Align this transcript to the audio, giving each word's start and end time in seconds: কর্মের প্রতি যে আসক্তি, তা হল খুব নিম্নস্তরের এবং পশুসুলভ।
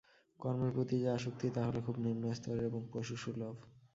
কর্মের 0.39 0.71
প্রতি 0.71 0.95
যে 0.99 1.09
আসক্তি, 1.09 1.47
তা 1.49 1.61
হল 1.65 1.75
খুব 1.81 1.95
নিম্নস্তরের 1.97 2.65
এবং 2.65 2.81
পশুসুলভ। 2.93 3.55